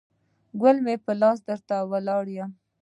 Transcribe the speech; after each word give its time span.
ګل 0.61 0.77
مې 0.85 0.95
په 1.05 1.11
لاس 1.21 1.37
درته 1.47 1.75
ولاړ 1.91 2.25
یم 2.35 2.51